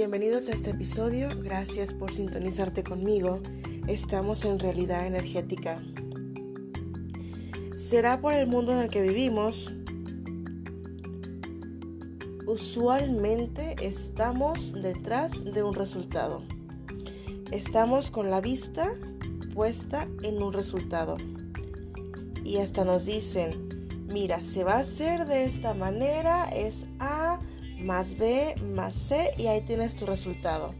Bienvenidos 0.00 0.48
a 0.48 0.52
este 0.52 0.70
episodio, 0.70 1.28
gracias 1.42 1.92
por 1.92 2.14
sintonizarte 2.14 2.82
conmigo. 2.82 3.42
Estamos 3.86 4.46
en 4.46 4.58
realidad 4.58 5.06
energética. 5.06 5.82
Será 7.76 8.18
por 8.18 8.32
el 8.32 8.46
mundo 8.46 8.72
en 8.72 8.78
el 8.78 8.88
que 8.88 9.02
vivimos. 9.02 9.70
Usualmente 12.46 13.76
estamos 13.82 14.72
detrás 14.72 15.44
de 15.44 15.62
un 15.62 15.74
resultado. 15.74 16.44
Estamos 17.52 18.10
con 18.10 18.30
la 18.30 18.40
vista 18.40 18.94
puesta 19.52 20.08
en 20.22 20.42
un 20.42 20.54
resultado. 20.54 21.18
Y 22.42 22.56
hasta 22.56 22.86
nos 22.86 23.04
dicen, 23.04 23.68
mira, 24.10 24.40
se 24.40 24.64
va 24.64 24.76
a 24.76 24.78
hacer 24.78 25.26
de 25.26 25.44
esta 25.44 25.74
manera, 25.74 26.44
es 26.44 26.86
A 27.00 27.29
más 27.84 28.16
B 28.16 28.54
más 28.74 28.94
C 28.94 29.30
y 29.36 29.46
ahí 29.46 29.60
tienes 29.62 29.96
tu 29.96 30.06
resultado. 30.06 30.74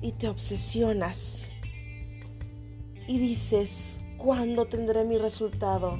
Y 0.00 0.12
te 0.12 0.28
obsesionas. 0.28 1.50
Y 3.06 3.18
dices, 3.18 4.00
¿cuándo 4.18 4.66
tendré 4.66 5.04
mi 5.04 5.18
resultado? 5.18 5.98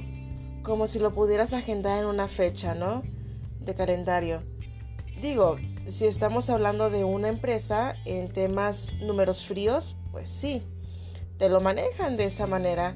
Como 0.63 0.87
si 0.87 0.99
lo 0.99 1.13
pudieras 1.13 1.53
agendar 1.53 1.99
en 1.99 2.05
una 2.05 2.27
fecha, 2.27 2.73
¿no? 2.73 3.03
De 3.59 3.75
calendario. 3.75 4.43
Digo, 5.21 5.57
si 5.87 6.05
estamos 6.05 6.49
hablando 6.49 6.89
de 6.89 7.03
una 7.03 7.27
empresa 7.27 7.95
en 8.05 8.29
temas 8.29 8.91
números 9.01 9.45
fríos, 9.45 9.95
pues 10.11 10.29
sí, 10.29 10.63
te 11.37 11.49
lo 11.49 11.59
manejan 11.61 12.17
de 12.17 12.25
esa 12.25 12.47
manera. 12.47 12.95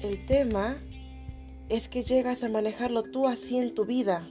El 0.00 0.24
tema 0.26 0.78
es 1.68 1.88
que 1.88 2.04
llegas 2.04 2.44
a 2.44 2.48
manejarlo 2.48 3.02
tú 3.02 3.26
así 3.26 3.58
en 3.58 3.74
tu 3.74 3.84
vida, 3.84 4.28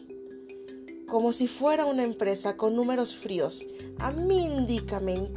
como 1.07 1.31
si 1.31 1.47
fuera 1.47 1.85
una 1.85 2.03
empresa 2.03 2.57
con 2.57 2.75
números 2.75 3.15
fríos. 3.15 3.65
A 3.99 4.11
mí 4.11 4.45
indícame 4.45 5.29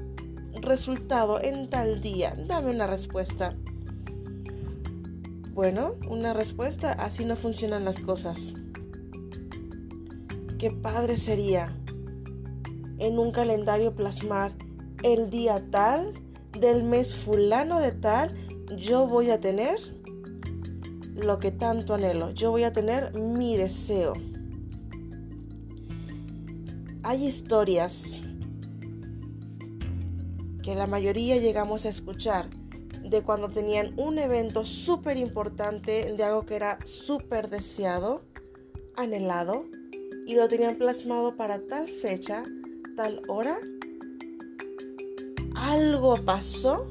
resultado 0.61 1.41
en 1.41 1.69
tal 1.69 2.01
día, 2.01 2.37
dame 2.47 2.71
una 2.71 2.87
respuesta. 2.87 3.57
Bueno, 5.53 5.95
una 6.09 6.33
respuesta, 6.35 6.93
así 6.93 7.25
no 7.25 7.37
funcionan 7.37 7.85
las 7.85 8.01
cosas. 8.01 8.53
Qué 10.59 10.71
padre 10.71 11.17
sería 11.17 11.77
en 12.99 13.19
un 13.19 13.31
calendario 13.31 13.95
plasmar 13.95 14.53
el 15.03 15.31
día 15.31 15.63
tal 15.71 16.13
del 16.59 16.83
mes 16.83 17.15
fulano 17.15 17.81
de 17.81 17.93
tal, 17.93 18.35
yo 18.77 19.07
voy 19.07 19.31
a 19.31 19.41
tener 19.41 19.79
lo 21.17 21.39
que 21.39 21.51
tanto 21.51 21.95
anhelo. 21.95 22.31
Yo 22.31 22.51
voy 22.51 22.65
a 22.65 22.73
tener 22.73 23.13
mi 23.19 23.57
deseo. 23.57 24.13
Hay 27.03 27.27
historias 27.27 28.21
que 30.63 30.75
la 30.75 30.87
mayoría 30.87 31.37
llegamos 31.37 31.87
a 31.87 31.89
escuchar 31.89 32.51
de 33.03 33.23
cuando 33.23 33.49
tenían 33.49 33.91
un 33.97 34.19
evento 34.19 34.65
súper 34.65 35.17
importante, 35.17 36.13
de 36.13 36.25
algo 36.25 36.43
que 36.43 36.57
era 36.57 36.79
súper 36.85 37.49
deseado, 37.49 38.23
anhelado, 38.97 39.65
y 40.27 40.35
lo 40.35 40.49
tenían 40.49 40.77
plasmado 40.77 41.37
para 41.37 41.65
tal 41.67 41.89
fecha, 41.89 42.43
tal 42.97 43.23
hora. 43.29 43.59
Algo 45.55 46.17
pasó 46.25 46.91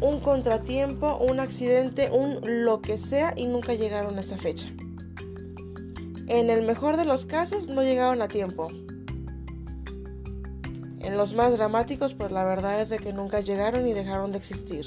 un 0.00 0.20
contratiempo, 0.20 1.18
un 1.18 1.40
accidente, 1.40 2.10
un 2.10 2.40
lo 2.64 2.80
que 2.80 2.96
sea 2.96 3.34
y 3.36 3.46
nunca 3.46 3.74
llegaron 3.74 4.16
a 4.16 4.20
esa 4.20 4.38
fecha. 4.38 4.68
En 6.26 6.48
el 6.48 6.62
mejor 6.64 6.96
de 6.96 7.04
los 7.04 7.26
casos 7.26 7.68
no 7.68 7.82
llegaron 7.82 8.22
a 8.22 8.28
tiempo. 8.28 8.68
En 11.00 11.16
los 11.16 11.34
más 11.34 11.52
dramáticos, 11.52 12.14
pues 12.14 12.30
la 12.32 12.44
verdad 12.44 12.80
es 12.80 12.88
de 12.88 12.98
que 12.98 13.12
nunca 13.12 13.40
llegaron 13.40 13.86
y 13.86 13.92
dejaron 13.92 14.32
de 14.32 14.38
existir. 14.38 14.86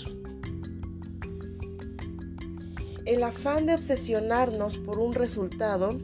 El 3.06 3.24
afán 3.24 3.66
de 3.66 3.76
obsesionarnos 3.76 4.78
por 4.78 5.00
un 5.00 5.14
resultado 5.14 5.98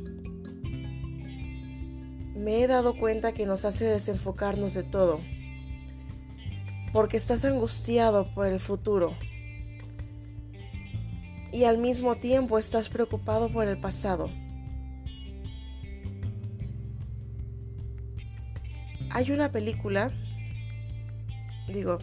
me 2.35 2.61
he 2.61 2.67
dado 2.67 2.97
cuenta 2.97 3.31
que 3.31 3.45
nos 3.45 3.65
hace 3.65 3.85
desenfocarnos 3.85 4.73
de 4.73 4.83
todo 4.83 5.19
porque 6.93 7.17
estás 7.17 7.45
angustiado 7.45 8.33
por 8.33 8.47
el 8.47 8.59
futuro 8.59 9.13
y 11.51 11.63
al 11.63 11.77
mismo 11.77 12.15
tiempo 12.15 12.57
estás 12.57 12.89
preocupado 12.89 13.51
por 13.51 13.67
el 13.67 13.79
pasado. 13.79 14.29
Hay 19.11 19.31
una 19.31 19.51
película, 19.51 20.11
digo, 21.67 21.97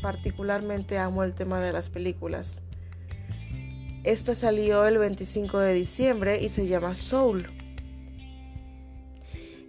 particularmente 0.00 0.98
amo 0.98 1.24
el 1.24 1.34
tema 1.34 1.60
de 1.60 1.72
las 1.72 1.88
películas. 1.88 2.62
Esta 4.04 4.34
salió 4.34 4.86
el 4.86 4.98
25 4.98 5.58
de 5.58 5.74
diciembre 5.74 6.40
y 6.40 6.48
se 6.48 6.66
llama 6.66 6.94
Soul. 6.94 7.46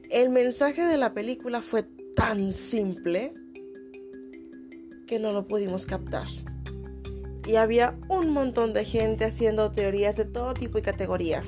El 0.09 0.29
mensaje 0.29 0.85
de 0.85 0.97
la 0.97 1.13
película 1.13 1.61
fue 1.61 1.83
tan 2.15 2.51
simple 2.51 3.33
que 5.13 5.19
no 5.19 5.31
lo 5.31 5.47
pudimos 5.47 5.85
captar. 5.85 6.25
Y 7.45 7.57
había 7.57 7.95
un 8.09 8.31
montón 8.31 8.73
de 8.73 8.83
gente 8.83 9.25
haciendo 9.25 9.71
teorías 9.71 10.17
de 10.17 10.25
todo 10.25 10.55
tipo 10.55 10.79
y 10.79 10.81
categoría. 10.81 11.43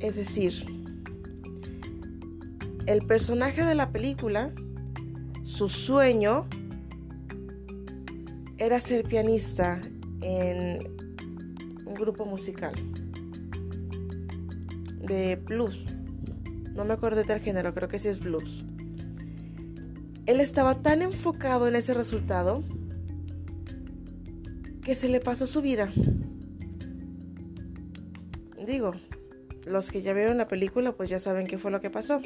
Es 0.00 0.16
decir, 0.16 0.54
el 2.86 3.06
personaje 3.06 3.62
de 3.62 3.76
la 3.76 3.92
película, 3.92 4.50
su 5.44 5.68
sueño 5.68 6.48
era 8.56 8.80
ser 8.80 9.04
pianista 9.04 9.80
en 10.20 10.80
un 11.86 11.94
grupo 11.94 12.24
musical 12.24 12.72
de 15.00 15.36
blues. 15.36 15.84
No 16.74 16.84
me 16.84 16.94
acuerdo 16.94 17.22
del 17.22 17.38
género, 17.38 17.72
creo 17.72 17.86
que 17.86 18.00
sí 18.00 18.08
es 18.08 18.18
blues. 18.18 18.64
Él 20.28 20.42
estaba 20.42 20.74
tan 20.82 21.00
enfocado 21.00 21.68
en 21.68 21.74
ese 21.74 21.94
resultado 21.94 22.62
que 24.82 24.94
se 24.94 25.08
le 25.08 25.20
pasó 25.20 25.46
su 25.46 25.62
vida. 25.62 25.90
Digo, 28.66 28.92
los 29.64 29.90
que 29.90 30.02
ya 30.02 30.12
vieron 30.12 30.36
la 30.36 30.46
película 30.46 30.92
pues 30.92 31.08
ya 31.08 31.18
saben 31.18 31.46
qué 31.46 31.56
fue 31.56 31.70
lo 31.70 31.80
que 31.80 31.88
pasó. 31.88 32.20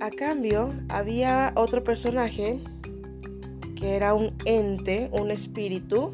A 0.00 0.10
cambio, 0.10 0.72
había 0.88 1.52
otro 1.56 1.82
personaje 1.82 2.60
que 3.74 3.96
era 3.96 4.14
un 4.14 4.36
ente, 4.44 5.10
un 5.12 5.32
espíritu, 5.32 6.12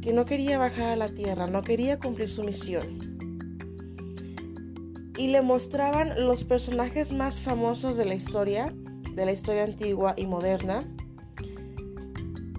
que 0.00 0.12
no 0.12 0.24
quería 0.24 0.56
bajar 0.56 0.90
a 0.90 0.96
la 0.96 1.08
tierra, 1.08 1.48
no 1.48 1.64
quería 1.64 1.98
cumplir 1.98 2.30
su 2.30 2.44
misión 2.44 3.05
y 5.16 5.28
le 5.28 5.42
mostraban 5.42 6.26
los 6.26 6.44
personajes 6.44 7.12
más 7.12 7.40
famosos 7.40 7.96
de 7.96 8.04
la 8.04 8.14
historia, 8.14 8.72
de 9.14 9.24
la 9.24 9.32
historia 9.32 9.64
antigua 9.64 10.14
y 10.16 10.26
moderna, 10.26 10.82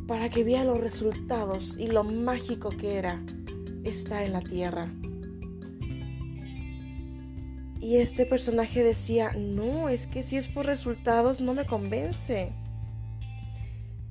para 0.07 0.29
que 0.29 0.43
vea 0.43 0.63
los 0.63 0.79
resultados 0.79 1.77
y 1.77 1.87
lo 1.87 2.03
mágico 2.03 2.69
que 2.69 2.97
era 2.97 3.21
estar 3.83 4.23
en 4.23 4.33
la 4.33 4.41
tierra. 4.41 4.91
Y 7.79 7.97
este 7.97 8.25
personaje 8.25 8.83
decía, 8.83 9.33
no, 9.37 9.87
es 9.87 10.07
que 10.07 10.23
si 10.23 10.35
es 10.35 10.47
por 10.47 10.65
resultados 10.65 11.41
no 11.41 11.53
me 11.53 11.65
convence. 11.65 12.51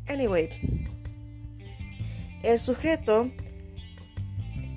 Anyway, 0.07 0.49
el 2.43 2.59
sujeto 2.61 3.31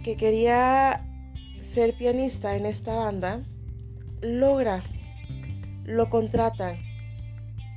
que 0.04 0.16
quería 0.18 1.06
ser 1.60 1.96
pianista 1.98 2.56
en 2.56 2.66
esta 2.66 2.96
banda, 2.96 3.44
logra, 4.22 4.84
lo 5.86 6.10
contratan 6.10 6.78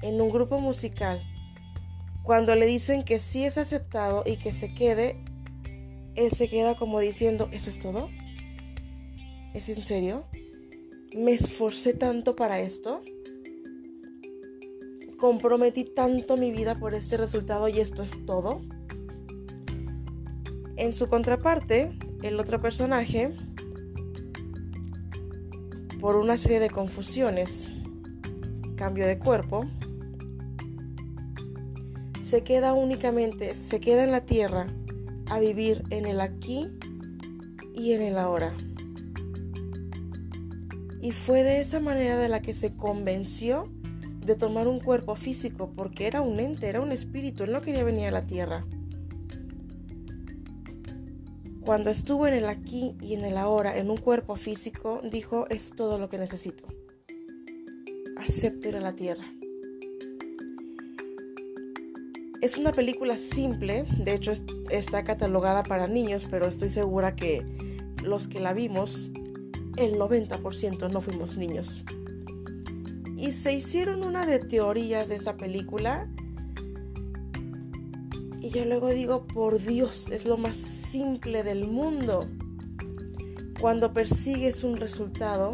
en 0.02 0.20
un 0.20 0.30
grupo 0.30 0.60
musical, 0.60 1.22
cuando 2.22 2.54
le 2.54 2.66
dicen 2.66 3.02
que 3.02 3.18
sí 3.18 3.44
es 3.44 3.58
aceptado 3.58 4.22
y 4.24 4.36
que 4.36 4.52
se 4.52 4.72
quede, 4.74 5.24
él 6.14 6.30
se 6.30 6.48
queda 6.48 6.76
como 6.76 7.00
diciendo, 7.00 7.48
¿eso 7.52 7.70
es 7.70 7.80
todo? 7.80 8.08
¿Es 9.54 9.68
en 9.68 9.82
serio? 9.82 10.24
¿Me 11.16 11.32
esforcé 11.32 11.94
tanto 11.94 12.36
para 12.36 12.60
esto? 12.60 13.02
¿Comprometí 15.18 15.84
tanto 15.84 16.36
mi 16.36 16.52
vida 16.52 16.76
por 16.76 16.94
este 16.94 17.16
resultado 17.16 17.68
y 17.68 17.80
esto 17.80 18.02
es 18.02 18.24
todo? 18.24 18.62
En 20.76 20.92
su 20.94 21.08
contraparte, 21.08 21.92
el 22.22 22.38
otro 22.38 22.60
personaje 22.60 23.34
por 26.02 26.16
una 26.16 26.36
serie 26.36 26.58
de 26.58 26.68
confusiones, 26.68 27.70
cambio 28.74 29.06
de 29.06 29.20
cuerpo, 29.20 29.64
se 32.20 32.42
queda 32.42 32.74
únicamente, 32.74 33.54
se 33.54 33.78
queda 33.78 34.02
en 34.02 34.10
la 34.10 34.22
tierra 34.22 34.66
a 35.30 35.38
vivir 35.38 35.84
en 35.90 36.06
el 36.06 36.20
aquí 36.20 36.68
y 37.72 37.92
en 37.92 38.02
el 38.02 38.18
ahora. 38.18 38.52
Y 41.00 41.12
fue 41.12 41.44
de 41.44 41.60
esa 41.60 41.78
manera 41.78 42.16
de 42.16 42.28
la 42.28 42.42
que 42.42 42.52
se 42.52 42.74
convenció 42.74 43.72
de 44.26 44.34
tomar 44.34 44.66
un 44.66 44.80
cuerpo 44.80 45.14
físico, 45.14 45.70
porque 45.72 46.08
era 46.08 46.20
un 46.20 46.40
ente, 46.40 46.68
era 46.68 46.80
un 46.80 46.90
espíritu, 46.90 47.44
él 47.44 47.52
no 47.52 47.60
quería 47.60 47.84
venir 47.84 48.08
a 48.08 48.10
la 48.10 48.26
tierra. 48.26 48.66
Cuando 51.64 51.90
estuvo 51.90 52.26
en 52.26 52.34
el 52.34 52.46
aquí 52.46 52.96
y 53.00 53.14
en 53.14 53.24
el 53.24 53.36
ahora, 53.36 53.78
en 53.78 53.88
un 53.88 53.96
cuerpo 53.96 54.34
físico, 54.34 55.00
dijo, 55.04 55.46
es 55.48 55.70
todo 55.70 55.96
lo 55.96 56.08
que 56.08 56.18
necesito. 56.18 56.64
Acepto 58.16 58.68
ir 58.68 58.76
a 58.76 58.80
la 58.80 58.94
tierra. 58.94 59.24
Es 62.40 62.58
una 62.58 62.72
película 62.72 63.16
simple, 63.16 63.84
de 63.98 64.14
hecho 64.14 64.32
está 64.70 65.04
catalogada 65.04 65.62
para 65.62 65.86
niños, 65.86 66.26
pero 66.28 66.48
estoy 66.48 66.68
segura 66.68 67.14
que 67.14 67.46
los 68.02 68.26
que 68.26 68.40
la 68.40 68.52
vimos, 68.52 69.10
el 69.76 69.94
90% 69.94 70.90
no 70.90 71.00
fuimos 71.00 71.36
niños. 71.36 71.84
Y 73.16 73.30
se 73.30 73.52
hicieron 73.52 74.04
una 74.04 74.26
de 74.26 74.40
teorías 74.40 75.08
de 75.08 75.14
esa 75.14 75.36
película. 75.36 76.08
Yo 78.52 78.66
luego 78.66 78.90
digo, 78.90 79.26
por 79.26 79.58
Dios, 79.62 80.10
es 80.10 80.26
lo 80.26 80.36
más 80.36 80.56
simple 80.56 81.42
del 81.42 81.66
mundo. 81.66 82.28
Cuando 83.58 83.94
persigues 83.94 84.62
un 84.62 84.76
resultado, 84.76 85.52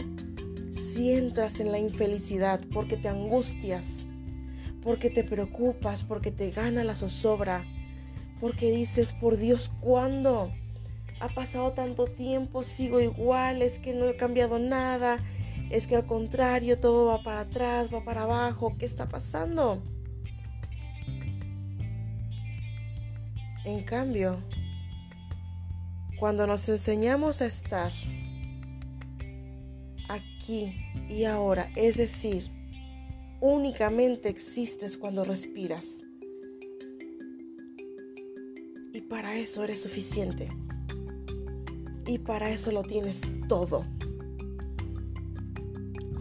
si 0.73 1.13
entras 1.13 1.61
en 1.61 1.71
la 1.71 1.79
infelicidad 1.79 2.61
porque 2.73 2.97
te 2.97 3.07
angustias, 3.07 4.05
porque 4.83 5.11
te 5.11 5.23
preocupas, 5.23 6.03
porque 6.03 6.33
te 6.33 6.51
gana 6.51 6.83
la 6.83 6.97
zozobra, 6.97 7.65
porque 8.41 8.73
dices, 8.73 9.13
por 9.13 9.37
Dios, 9.37 9.71
¿cuándo? 9.79 10.51
Ha 11.21 11.29
pasado 11.29 11.75
tanto 11.75 12.07
tiempo, 12.07 12.65
sigo 12.65 12.99
igual, 12.99 13.63
es 13.63 13.79
que 13.79 13.95
no 13.95 14.07
he 14.07 14.17
cambiado 14.17 14.59
nada, 14.59 15.19
es 15.71 15.87
que 15.87 15.95
al 15.95 16.07
contrario 16.07 16.81
todo 16.81 17.07
va 17.07 17.23
para 17.23 17.41
atrás, 17.41 17.95
va 17.95 18.03
para 18.03 18.23
abajo, 18.23 18.75
¿qué 18.77 18.87
está 18.87 19.09
pasando? 19.09 19.85
En 23.69 23.83
cambio, 23.83 24.39
cuando 26.19 26.47
nos 26.47 26.67
enseñamos 26.71 27.43
a 27.43 27.47
estar 27.47 27.93
aquí 30.09 30.75
y 31.07 31.25
ahora, 31.25 31.71
es 31.77 31.99
decir, 31.99 32.51
únicamente 33.43 34.31
existes 34.31 34.97
cuando 34.97 35.23
respiras. 35.23 36.03
Y 38.95 39.03
para 39.03 39.37
eso 39.37 39.63
eres 39.65 39.83
suficiente. 39.83 40.49
Y 42.07 42.21
para 42.21 42.49
eso 42.49 42.73
lo 42.73 42.83
tienes 42.85 43.21
todo. 43.49 43.85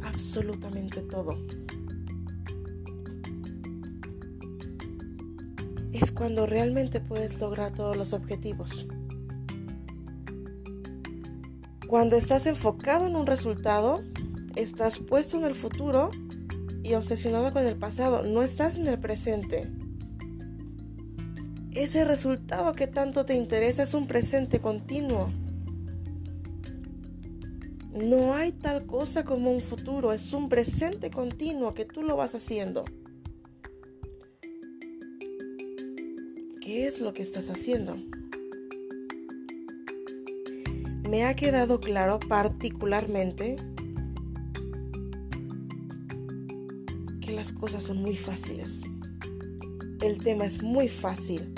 Absolutamente 0.03 1.01
todo. 1.01 1.39
Es 5.99 6.11
cuando 6.11 6.45
realmente 6.45 6.99
puedes 6.99 7.39
lograr 7.39 7.73
todos 7.73 7.97
los 7.97 8.13
objetivos. 8.13 8.85
Cuando 11.87 12.15
estás 12.17 12.45
enfocado 12.45 13.07
en 13.07 13.15
un 13.15 13.25
resultado, 13.25 14.03
estás 14.55 14.99
puesto 14.99 15.37
en 15.37 15.45
el 15.45 15.55
futuro 15.55 16.11
y 16.83 16.93
obsesionado 16.93 17.51
con 17.51 17.65
el 17.65 17.77
pasado, 17.77 18.21
no 18.21 18.43
estás 18.43 18.77
en 18.77 18.85
el 18.85 18.99
presente. 18.99 19.71
Ese 21.71 22.05
resultado 22.05 22.73
que 22.73 22.85
tanto 22.85 23.25
te 23.25 23.33
interesa 23.33 23.81
es 23.81 23.95
un 23.95 24.05
presente 24.05 24.59
continuo. 24.59 25.29
No 27.91 28.35
hay 28.35 28.51
tal 28.51 28.85
cosa 28.85 29.23
como 29.23 29.49
un 29.49 29.61
futuro, 29.61 30.13
es 30.13 30.31
un 30.31 30.47
presente 30.47 31.09
continuo 31.09 31.73
que 31.73 31.85
tú 31.85 32.03
lo 32.03 32.15
vas 32.15 32.35
haciendo. 32.35 32.83
¿Qué 36.67 36.85
es 36.85 36.99
lo 36.99 37.13
que 37.13 37.21
estás 37.21 37.49
haciendo? 37.49 37.95
Me 41.09 41.23
ha 41.23 41.33
quedado 41.33 41.79
claro 41.79 42.19
particularmente 42.19 43.55
las 47.29 47.53
cosas 47.53 47.85
son 47.85 48.01
muy 48.01 48.17
fáciles. 48.17 48.81
El 50.01 50.17
tema 50.17 50.43
es 50.43 50.61
muy 50.61 50.89
fácil. 50.89 51.53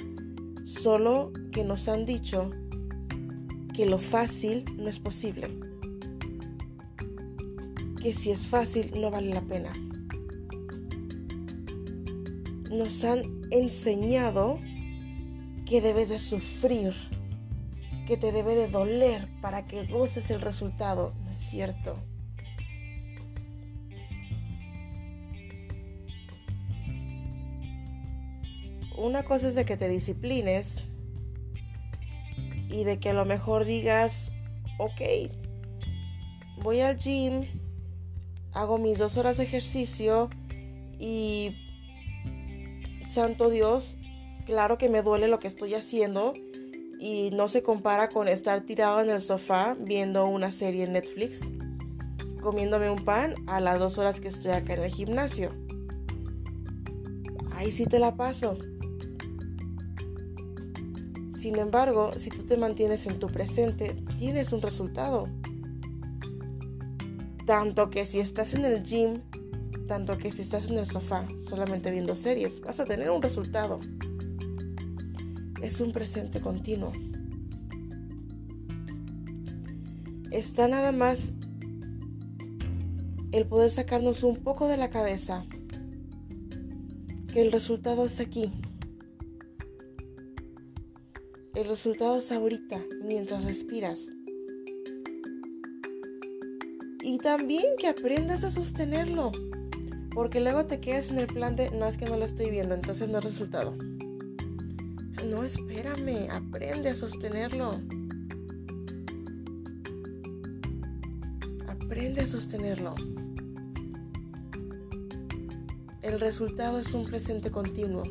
Solo 0.64 1.34
que 1.52 1.64
nos 1.64 1.90
han 1.90 2.06
dicho 2.06 2.52
que 3.74 3.88
lo 3.88 3.98
fácil 3.98 4.64
no 4.78 4.90
es 4.90 5.00
posible. 5.00 5.48
Que 8.00 8.14
si 8.14 8.30
es 8.30 8.46
fácil 8.46 8.92
no 9.02 9.10
vale 9.10 9.34
la 9.34 9.42
pena. 9.42 9.74
Nos 12.70 13.04
han 13.04 13.24
enseñado 13.50 14.60
que 15.70 15.82
debes 15.82 16.10
de 16.10 16.20
sufrir, 16.20 16.94
que 18.08 18.18
te 18.18 18.32
debe 18.32 18.56
de 18.56 18.68
doler 18.68 19.30
para 19.42 19.66
que 19.66 19.86
goces 19.86 20.32
el 20.32 20.42
resultado. 20.42 21.14
No 21.24 21.32
es 21.32 21.38
cierto. 21.38 21.98
una 29.00 29.24
cosa 29.24 29.48
es 29.48 29.56
de 29.56 29.66
que 29.66 29.78
te 29.78 29.88
disciplines 29.88 30.86
y 32.70 32.84
de 32.84 33.00
que 33.00 33.10
a 33.10 33.14
lo 33.14 33.26
mejor 33.26 33.66
digas, 33.66 34.34
ok, 34.78 35.02
voy 36.62 36.82
al 36.82 36.98
gym, 36.98 37.46
hago 38.52 38.78
mis 38.78 38.98
dos 38.98 39.18
horas 39.18 39.38
de 39.38 39.44
ejercicio 39.44 40.30
y, 41.00 41.56
santo 43.04 43.50
Dios, 43.50 43.98
claro 44.50 44.80
que 44.80 44.90
me 44.90 45.04
duele 45.04 45.28
lo 45.28 45.38
que 45.38 45.48
estoy 45.48 45.76
haciendo 45.76 46.34
y 47.00 47.30
no 47.30 47.48
se 47.48 47.62
compara 47.62 48.10
con 48.10 48.28
estar 48.28 48.62
tirado 48.62 49.00
en 49.00 49.12
el 49.12 49.22
sofá 49.22 49.78
viendo 49.80 50.26
una 50.26 50.50
serie 50.50 50.86
en 50.86 50.94
Netflix, 50.94 51.42
comiéndome 52.42 52.90
un 52.90 53.06
pan 53.06 53.36
a 53.46 53.60
las 53.62 53.80
dos 53.80 54.00
horas 54.00 54.20
que 54.20 54.28
estoy 54.28 54.52
acá 54.52 54.74
en 54.74 54.82
el 54.82 54.90
gimnasio. 54.90 55.52
Ahí 57.52 57.72
sí 57.72 57.86
te 57.86 58.00
la 58.00 58.16
paso. 58.16 58.58
Sin 61.38 61.60
embargo, 61.60 62.12
si 62.18 62.32
tú 62.32 62.44
te 62.44 62.58
mantienes 62.58 63.06
en 63.06 63.20
tu 63.20 63.28
presente, 63.28 64.04
tienes 64.18 64.52
un 64.52 64.64
resultado. 64.64 65.30
Tanto 67.46 67.92
que 67.92 68.04
si 68.04 68.20
estás 68.20 68.56
en 68.56 68.66
el 68.66 68.82
gym, 68.82 69.22
tanto 69.88 70.18
que 70.18 70.32
si 70.32 70.42
estás 70.42 70.72
en 70.72 70.80
el 70.80 70.88
sofá 70.88 71.28
solamente 71.48 71.92
viendo 71.92 72.16
series, 72.16 72.60
vas 72.62 72.80
a 72.80 72.86
tener 72.86 73.12
un 73.12 73.22
resultado. 73.22 73.80
Es 75.62 75.82
un 75.82 75.92
presente 75.92 76.42
continuo. 76.42 76.92
Está 80.32 80.68
nada 80.68 80.92
más 80.92 81.34
el 83.32 83.46
poder 83.46 83.72
sacarnos 83.72 84.24
un 84.24 84.38
poco 84.38 84.68
de 84.68 84.78
la 84.78 84.90
cabeza 84.90 85.46
que 87.32 87.42
el 87.42 87.52
resultado 87.52 88.06
es 88.06 88.20
aquí, 88.20 88.52
el 91.56 91.68
resultado 91.68 92.18
es 92.18 92.32
ahorita, 92.32 92.82
mientras 93.04 93.44
respiras. 93.44 94.14
Y 97.02 97.18
también 97.18 97.66
que 97.78 97.88
aprendas 97.88 98.44
a 98.44 98.50
sostenerlo. 98.50 99.32
Porque 100.14 100.40
luego 100.40 100.66
te 100.66 100.80
quedas 100.80 101.12
en 101.12 101.20
el 101.20 101.28
plan 101.28 101.56
de, 101.56 101.72
no 101.72 101.86
es 101.88 101.98
que 101.98 102.06
no 102.06 102.18
lo 102.18 102.26
estoy 102.26 102.50
viendo, 102.50 102.76
entonces 102.76 103.10
no 103.10 103.18
es 103.20 103.24
resultado. 103.24 103.76
No, 105.26 105.44
espérame, 105.44 106.30
aprende 106.32 106.90
a 106.90 106.96
sostenerlo. 106.96 107.82
Aprende 111.68 112.22
a 112.22 112.26
sostenerlo. 112.26 112.96
El 116.02 116.20
resultado 116.20 116.80
es 116.80 116.94
un 116.94 117.06
presente 117.06 117.52
continuo 117.52 118.04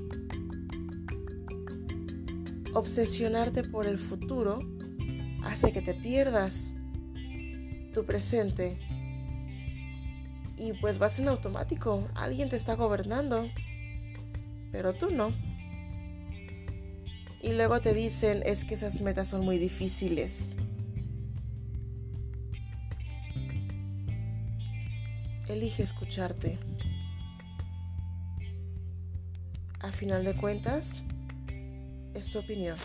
obsesionarte 2.79 3.65
por 3.65 3.87
el 3.87 3.99
futuro 3.99 4.61
hace 5.45 5.73
que 5.73 5.83
te 5.83 5.95
pierdas 5.95 6.75
tu 7.93 8.05
presente 8.05 8.79
y 10.57 10.73
pues 10.75 10.99
vas 10.99 11.19
en 11.19 11.29
automático. 11.29 12.09
Alguien 12.15 12.49
te 12.49 12.57
está 12.57 12.75
gobernando, 12.75 13.49
pero 14.71 14.95
tú 14.95 15.09
no. 15.11 15.33
Y 17.41 17.53
luego 17.53 17.81
te 17.81 17.95
dicen, 17.95 18.43
es 18.45 18.65
que 18.65 18.75
esas 18.75 19.01
metas 19.01 19.29
son 19.29 19.45
muy 19.45 19.59
difíciles. 19.59 20.57
Elige 25.47 25.83
escucharte. 25.83 26.59
A 29.81 29.93
final 29.93 30.25
de 30.25 30.35
cuentas, 30.35 31.05
es 32.15 32.31
tu 32.31 32.41
opinión. 32.41 32.77